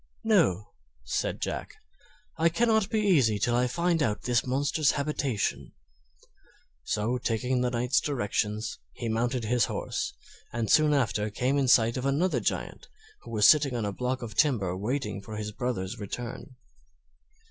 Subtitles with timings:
[0.23, 0.73] "No,"
[1.03, 1.75] Said Jack,
[2.35, 5.73] "I cannot be easy till I find out this monster's habitation."
[6.83, 10.11] So taking the Knight's directions, he mounted his horse
[10.51, 12.87] and soon after came in sight of another Giant,
[13.21, 16.55] who was sitting on a block of timber waiting for his brother's return.